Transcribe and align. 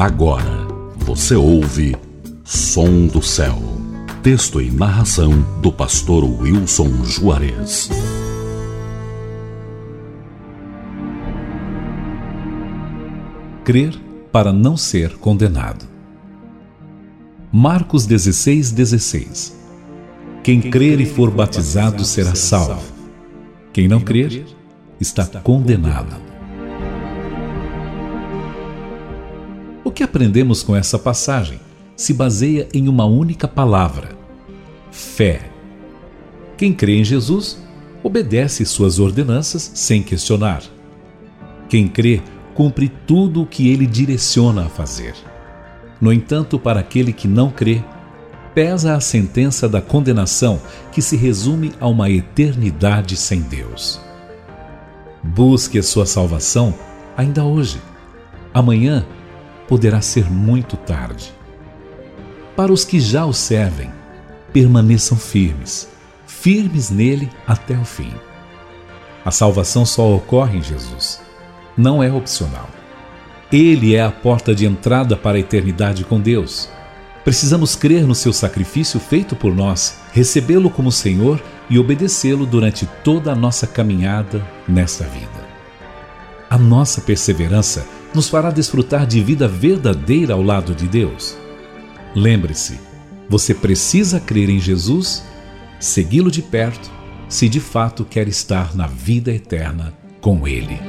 Agora 0.00 0.64
você 0.96 1.34
ouve 1.34 1.96
Som 2.44 3.08
do 3.08 3.20
Céu. 3.20 3.58
Texto 4.22 4.62
e 4.62 4.70
narração 4.70 5.32
do 5.60 5.72
pastor 5.72 6.22
Wilson 6.22 7.02
Juarez. 7.02 7.90
Crer 13.64 13.98
para 14.30 14.52
não 14.52 14.76
ser 14.76 15.18
condenado. 15.18 15.84
Marcos 17.50 18.06
16, 18.06 18.70
16 18.70 19.58
Quem 20.44 20.60
crer 20.60 21.00
e 21.00 21.06
for 21.06 21.28
batizado 21.28 22.04
será 22.04 22.36
salvo. 22.36 22.94
Quem 23.72 23.88
não 23.88 23.98
crer 23.98 24.46
está 25.00 25.26
condenado. 25.40 26.37
Que 29.98 30.04
aprendemos 30.04 30.62
com 30.62 30.76
essa 30.76 30.96
passagem 30.96 31.58
se 31.96 32.14
baseia 32.14 32.68
em 32.72 32.86
uma 32.86 33.04
única 33.04 33.48
palavra: 33.48 34.10
fé. 34.92 35.50
Quem 36.56 36.72
crê 36.72 37.00
em 37.00 37.04
Jesus 37.04 37.58
obedece 38.00 38.64
suas 38.64 39.00
ordenanças 39.00 39.72
sem 39.74 40.00
questionar. 40.00 40.62
Quem 41.68 41.88
crê 41.88 42.22
cumpre 42.54 42.88
tudo 43.08 43.42
o 43.42 43.46
que 43.46 43.70
ele 43.70 43.88
direciona 43.88 44.66
a 44.66 44.68
fazer. 44.68 45.14
No 46.00 46.12
entanto, 46.12 46.60
para 46.60 46.78
aquele 46.78 47.12
que 47.12 47.26
não 47.26 47.50
crê, 47.50 47.82
pesa 48.54 48.94
a 48.94 49.00
sentença 49.00 49.68
da 49.68 49.82
condenação 49.82 50.60
que 50.92 51.02
se 51.02 51.16
resume 51.16 51.72
a 51.80 51.88
uma 51.88 52.08
eternidade 52.08 53.16
sem 53.16 53.40
Deus. 53.40 54.00
Busque 55.24 55.76
a 55.76 55.82
sua 55.82 56.06
salvação 56.06 56.72
ainda 57.16 57.42
hoje. 57.42 57.80
Amanhã 58.54 59.04
poderá 59.68 60.00
ser 60.00 60.30
muito 60.30 60.76
tarde. 60.76 61.32
Para 62.56 62.72
os 62.72 62.84
que 62.84 62.98
já 62.98 63.24
o 63.24 63.32
servem, 63.32 63.90
permaneçam 64.52 65.16
firmes, 65.16 65.88
firmes 66.26 66.90
nele 66.90 67.30
até 67.46 67.76
o 67.78 67.84
fim. 67.84 68.12
A 69.24 69.30
salvação 69.30 69.84
só 69.84 70.12
ocorre 70.14 70.58
em 70.58 70.62
Jesus. 70.62 71.20
Não 71.76 72.02
é 72.02 72.10
opcional. 72.10 72.68
Ele 73.52 73.94
é 73.94 74.02
a 74.02 74.10
porta 74.10 74.54
de 74.54 74.66
entrada 74.66 75.16
para 75.16 75.36
a 75.36 75.40
eternidade 75.40 76.02
com 76.04 76.20
Deus. 76.20 76.68
Precisamos 77.24 77.76
crer 77.76 78.06
no 78.06 78.14
seu 78.14 78.32
sacrifício 78.32 78.98
feito 78.98 79.36
por 79.36 79.54
nós, 79.54 79.98
recebê-lo 80.12 80.70
como 80.70 80.90
Senhor 80.90 81.42
e 81.68 81.78
obedecê-lo 81.78 82.46
durante 82.46 82.86
toda 83.04 83.32
a 83.32 83.36
nossa 83.36 83.66
caminhada 83.66 84.44
nesta 84.66 85.04
vida. 85.04 85.37
Nossa 86.58 87.00
perseverança 87.00 87.86
nos 88.14 88.28
fará 88.28 88.50
desfrutar 88.50 89.06
de 89.06 89.20
vida 89.22 89.46
verdadeira 89.46 90.34
ao 90.34 90.42
lado 90.42 90.74
de 90.74 90.88
Deus. 90.88 91.36
Lembre-se, 92.14 92.80
você 93.28 93.54
precisa 93.54 94.18
crer 94.18 94.48
em 94.48 94.58
Jesus, 94.58 95.22
segui-lo 95.78 96.30
de 96.30 96.42
perto, 96.42 96.90
se 97.28 97.48
de 97.48 97.60
fato 97.60 98.04
quer 98.04 98.26
estar 98.26 98.74
na 98.74 98.86
vida 98.86 99.32
eterna 99.32 99.92
com 100.20 100.48
Ele. 100.48 100.80